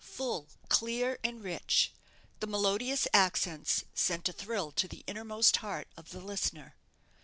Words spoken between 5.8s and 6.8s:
of the listener.